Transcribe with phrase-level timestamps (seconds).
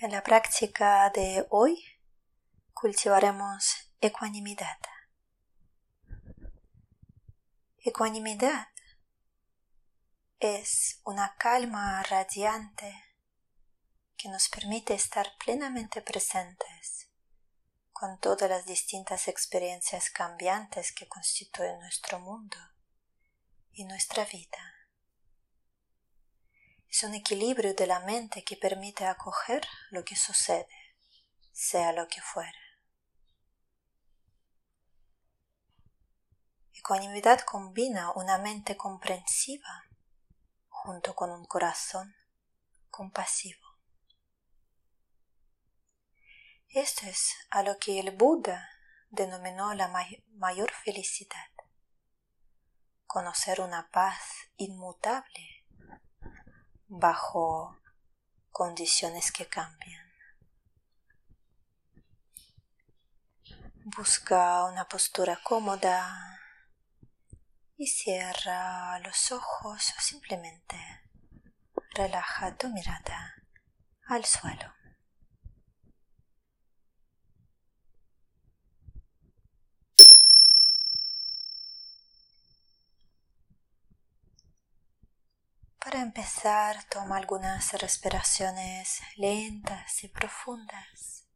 [0.00, 1.84] En la práctica de hoy
[2.72, 4.78] cultivaremos ecuanimidad.
[7.78, 8.68] Ecuanimidad
[10.38, 12.94] es una calma radiante
[14.16, 17.10] que nos permite estar plenamente presentes
[17.90, 22.56] con todas las distintas experiencias cambiantes que constituyen nuestro mundo
[23.72, 24.77] y nuestra vida.
[26.90, 30.68] Es un equilibrio de la mente que permite acoger lo que sucede,
[31.52, 32.58] sea lo que fuera.
[36.72, 39.84] Ecuanimidad combina una mente comprensiva
[40.68, 42.16] junto con un corazón
[42.88, 43.66] compasivo.
[46.68, 48.66] Esto es a lo que el Buda
[49.10, 49.88] denominó la
[50.34, 51.50] mayor felicidad,
[53.06, 54.22] conocer una paz
[54.56, 55.57] inmutable
[56.88, 57.78] bajo
[58.50, 60.06] condiciones que cambian.
[63.84, 66.40] Busca una postura cómoda
[67.76, 70.76] y cierra los ojos o simplemente
[71.94, 73.34] relaja tu mirada
[74.08, 74.77] al suelo.
[85.90, 91.26] Para empezar, toma algunas respiraciones lentas y profundas.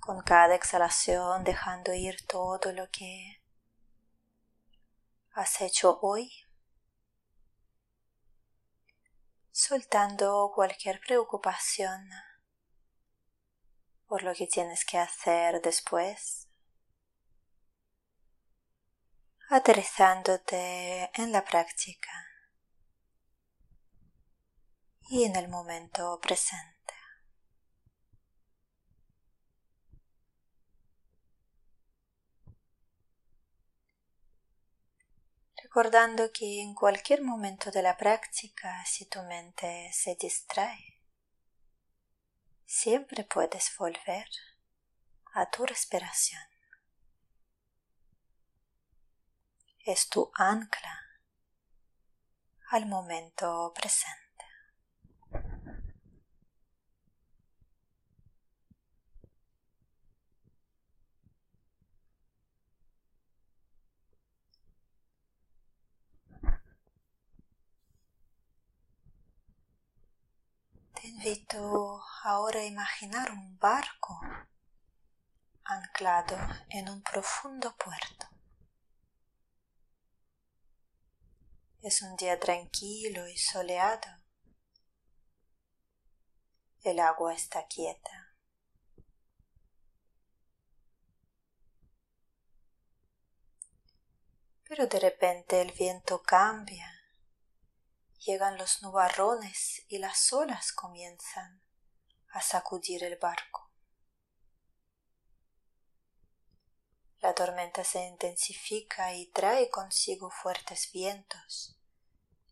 [0.00, 3.42] Con cada exhalación dejando ir todo lo que
[5.34, 6.32] has hecho hoy,
[9.50, 12.08] soltando cualquier preocupación
[14.06, 16.47] por lo que tienes que hacer después
[19.50, 22.10] aterrizándote en la práctica
[25.08, 26.94] y en el momento presente.
[35.62, 41.02] Recordando que en cualquier momento de la práctica, si tu mente se distrae,
[42.66, 44.28] siempre puedes volver
[45.34, 46.57] a tu respiración.
[49.90, 51.00] Es tu ancla
[52.72, 54.44] al momento presente.
[70.92, 74.20] Te invito ahora a imaginar un barco
[75.64, 76.36] anclado
[76.68, 78.37] en un profundo puerto.
[81.88, 84.10] Es un día tranquilo y soleado.
[86.82, 88.36] El agua está quieta.
[94.64, 96.92] Pero de repente el viento cambia.
[98.18, 101.62] Llegan los nubarrones y las olas comienzan
[102.32, 103.72] a sacudir el barco.
[107.20, 111.77] La tormenta se intensifica y trae consigo fuertes vientos,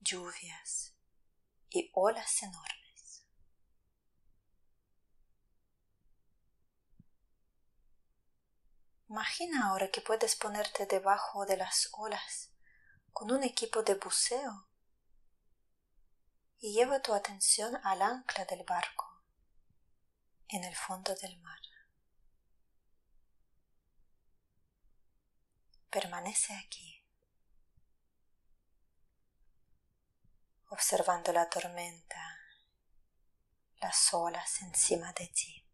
[0.00, 0.94] lluvias
[1.68, 3.24] y olas enormes.
[9.08, 12.50] Imagina ahora que puedes ponerte debajo de las olas
[13.12, 14.68] con un equipo de buceo
[16.58, 19.22] y lleva tu atención al ancla del barco
[20.48, 21.60] en el fondo del mar.
[25.90, 26.89] permanece aquí,
[30.70, 32.38] observando la tormenta,
[33.80, 35.66] las olas encima de ti.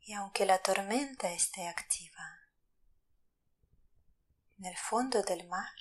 [0.00, 2.38] Y aunque la tormenta esté activa,
[4.58, 5.72] en el fondo del mar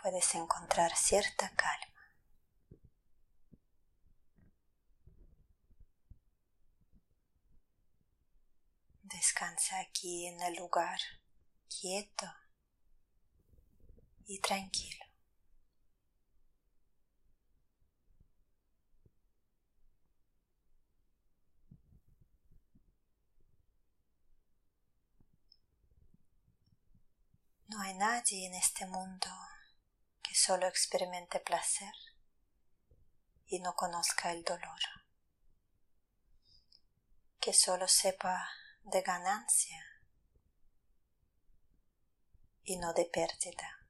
[0.00, 1.89] puedes encontrar cierta calma.
[9.12, 11.00] Descansa aquí en el lugar
[11.68, 12.32] quieto
[14.26, 15.04] y tranquilo.
[27.66, 29.28] No hay nadie en este mundo
[30.22, 31.94] que solo experimente placer
[33.46, 34.80] y no conozca el dolor,
[37.40, 38.48] que solo sepa
[38.84, 39.84] de ganancia
[42.64, 43.80] y no de pérdida.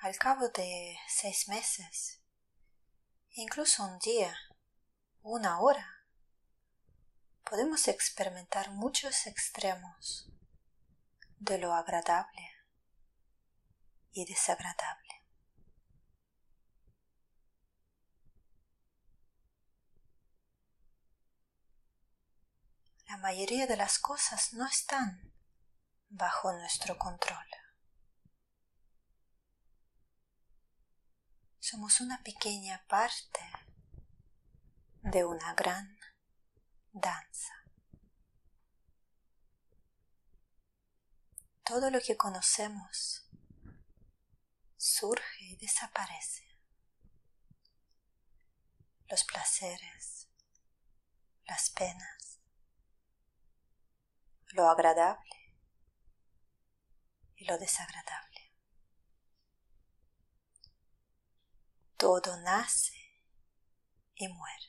[0.00, 2.22] Al cabo de seis meses,
[3.30, 4.36] incluso un día,
[5.22, 6.04] una hora,
[7.42, 10.30] podemos experimentar muchos extremos
[11.38, 12.48] de lo agradable
[14.12, 15.17] y desagradable.
[23.08, 25.32] La mayoría de las cosas no están
[26.08, 27.46] bajo nuestro control.
[31.70, 33.40] somos una pequeña parte
[35.02, 35.98] de una gran
[36.92, 37.52] danza.
[41.62, 43.28] Todo lo que conocemos
[44.78, 46.48] surge y desaparece.
[49.10, 50.26] Los placeres,
[51.44, 52.17] las penas,
[54.52, 55.54] lo agradable
[57.36, 58.28] y lo desagradable.
[61.98, 62.94] todo nace
[64.14, 64.66] y muere.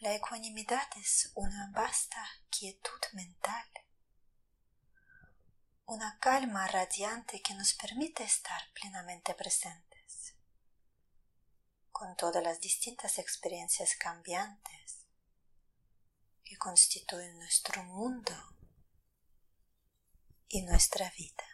[0.00, 3.66] La ecuanimidad es una vasta quietud mental,
[5.86, 9.93] una calma radiante que nos permite estar plenamente presentes
[12.16, 15.06] todas las distintas experiencias cambiantes
[16.44, 18.32] que constituyen nuestro mundo
[20.48, 21.44] y nuestra vida.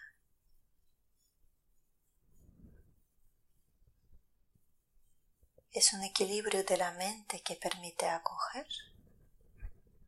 [5.73, 8.67] Es un equilibrio de la mente que permite acoger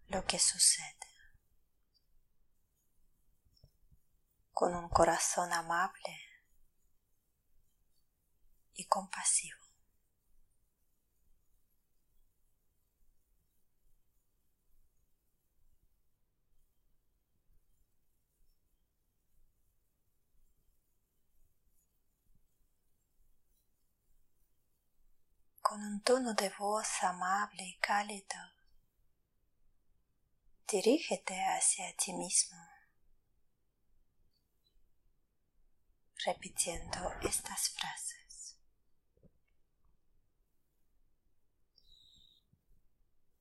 [0.09, 1.13] lo que sucede
[4.53, 6.21] con un corazón amable
[8.75, 9.72] y compasivo.
[25.73, 28.37] Con un tono de voz amable y cálido.
[30.69, 32.59] Dirígete hacia ti mismo,
[36.27, 38.59] repitiendo estas frases.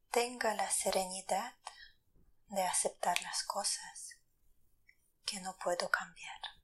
[0.09, 1.55] Tenga la serenidad
[2.47, 4.15] de aceptar las cosas
[5.25, 6.60] que no puedo cambiar.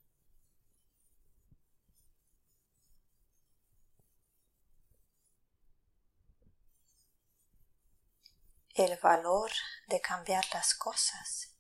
[8.77, 9.51] El valor
[9.87, 11.55] de cambiar las cosas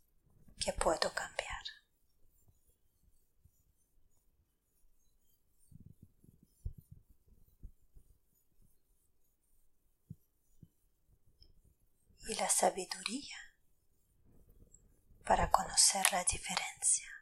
[0.59, 1.47] que puedo cambiar.
[12.27, 13.37] Y la sabiduría
[15.25, 17.16] para conocer la diferencia.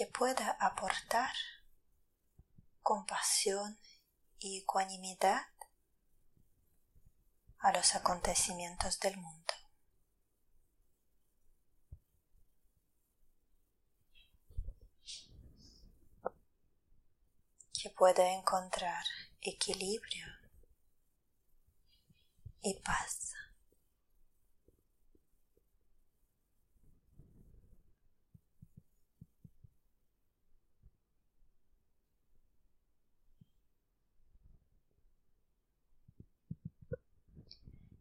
[0.00, 1.34] Que pueda aportar
[2.80, 3.78] compasión
[4.38, 5.42] y ecuanimidad
[7.58, 9.52] a los acontecimientos del mundo.
[17.74, 19.04] Que pueda encontrar
[19.42, 20.26] equilibrio
[22.62, 23.34] y paz.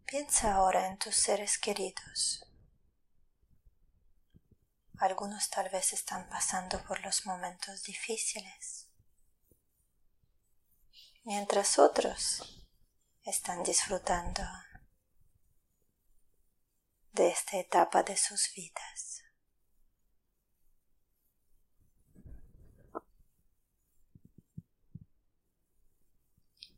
[0.10, 2.44] Piensa ahora en tus seres queridos.
[4.98, 8.90] Algunos tal vez están pasando por los momentos difíciles,
[11.24, 12.66] mientras otros
[13.22, 14.42] están disfrutando
[17.12, 19.22] de esta etapa de sus vidas.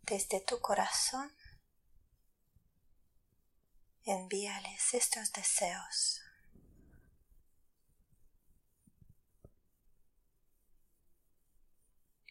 [0.02, 1.32] Desde tu corazón
[4.06, 6.22] envíales estos deseos.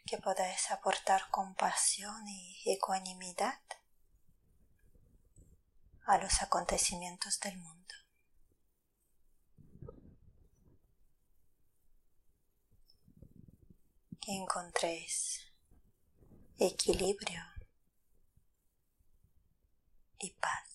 [0.04, 3.60] Que podáis aportar compasión y ecuanimidad
[6.06, 7.94] a los acontecimientos del mundo.
[14.20, 15.40] Que encontréis
[16.58, 17.42] equilibrio
[20.18, 20.69] y paz.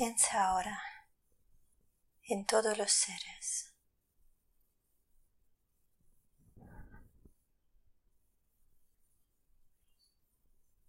[0.00, 0.82] Piensa ahora
[2.22, 3.74] en todos los seres.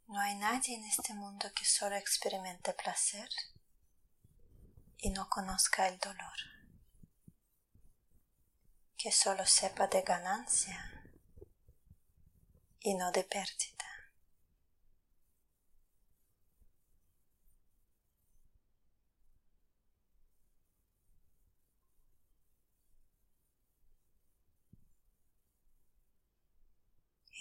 [0.08, 3.27] No hay nadie en este mundo que solo experimente placer
[4.98, 6.38] y no conozca el dolor,
[8.98, 11.03] que solo sepa de ganancia
[12.80, 13.90] y no de pérdida.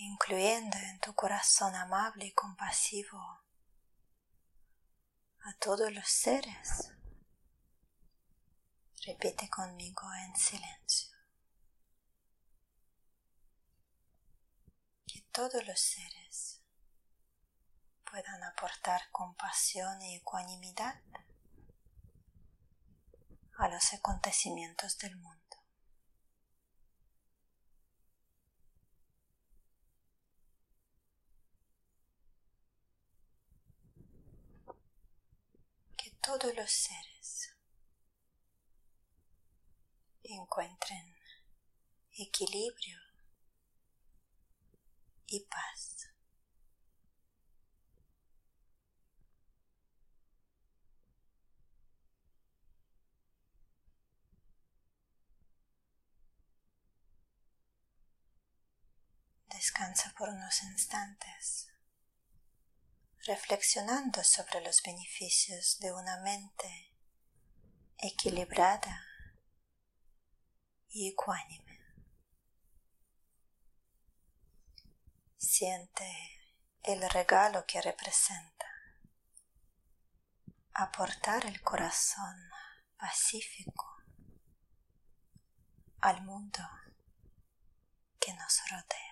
[0.00, 3.18] Incluyendo en tu corazón amable y compasivo
[5.42, 6.90] a todos los seres.
[9.04, 11.10] Repite conmigo en silencio.
[15.06, 16.62] Que todos los seres
[18.10, 21.02] puedan aportar compasión y ecuanimidad
[23.58, 25.49] a los acontecimientos del mundo.
[36.20, 37.54] Todos los seres
[40.22, 41.16] encuentren
[42.12, 42.98] equilibrio
[45.26, 46.08] y paz.
[59.48, 61.69] Descansa por unos instantes
[63.30, 66.92] reflexionando sobre los beneficios de una mente
[67.96, 69.06] equilibrada
[70.88, 71.78] y ecuánime.
[75.36, 76.10] Siente
[76.82, 78.66] el regalo que representa
[80.74, 82.34] aportar el corazón
[82.96, 83.86] pacífico
[86.00, 86.68] al mundo
[88.18, 89.09] que nos rodea.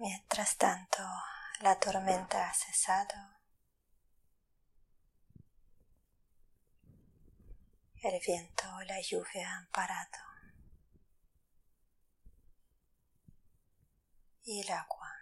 [0.00, 1.02] Mientras tanto,
[1.60, 3.16] la tormenta ha cesado.
[8.00, 10.18] El viento y la lluvia han parado.
[14.44, 15.12] Y el agua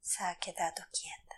[0.00, 1.36] se ha quedado quieta.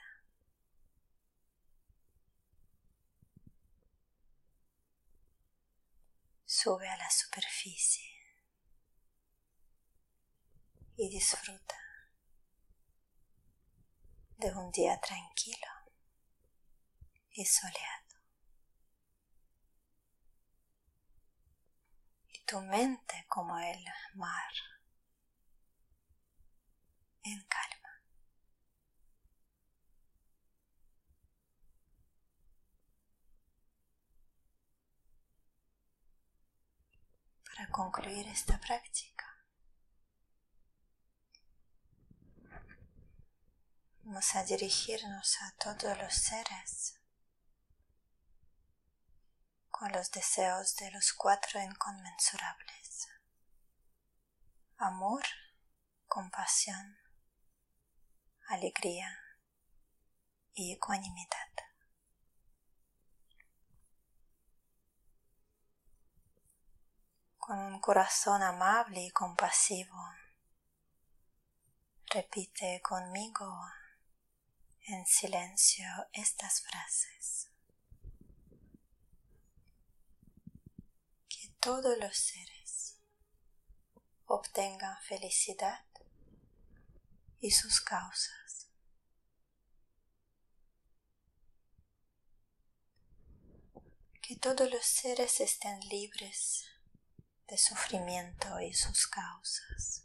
[6.44, 8.13] Sube a la superficie
[10.96, 11.76] y disfruta
[14.38, 15.66] de un día tranquilo
[17.32, 18.04] y soleado.
[22.28, 23.84] Y tu mente como el
[24.14, 24.52] mar
[27.24, 28.02] en calma.
[37.44, 39.33] Para concluir esta práctica,
[44.14, 47.00] Vamos a dirigirnos a todos los seres
[49.70, 53.08] con los deseos de los cuatro inconmensurables.
[54.76, 55.24] Amor,
[56.06, 56.96] compasión,
[58.46, 59.18] alegría
[60.52, 61.50] y ecuanimidad.
[67.38, 69.98] Con un corazón amable y compasivo,
[72.12, 73.58] repite conmigo
[74.86, 77.48] en silencio estas frases.
[81.28, 82.98] Que todos los seres
[84.26, 85.84] obtengan felicidad
[87.40, 88.68] y sus causas.
[94.20, 96.66] Que todos los seres estén libres
[97.46, 100.03] de sufrimiento y sus causas.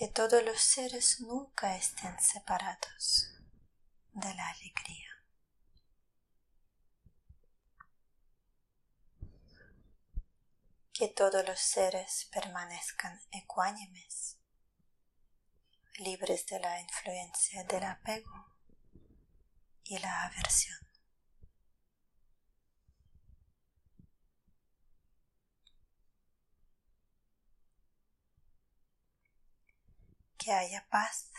[0.00, 3.34] que todos los seres nunca estén separados
[4.14, 5.10] de la alegría.
[10.94, 14.38] Que todos los seres permanezcan ecuánimes,
[15.96, 18.56] libres de la influencia del apego
[19.84, 20.89] y la aversión.
[30.50, 31.30] Que haya paz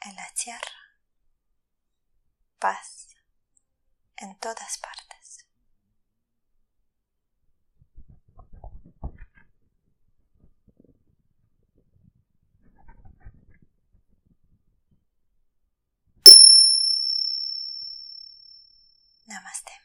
[0.00, 0.58] en la tierra,
[2.58, 3.06] paz
[4.16, 5.46] en todas partes.
[19.26, 19.77] Namaste.